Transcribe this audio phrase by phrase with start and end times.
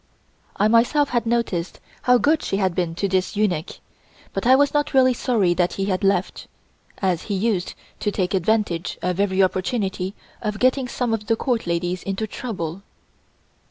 [0.55, 3.77] I myself had noticed how good she had been to this eunuch,
[4.33, 6.47] but I was not really sorry that he had left,
[7.03, 11.67] as he used to take advantage of every opportunity of getting some of the Court
[11.67, 12.81] ladies into trouble.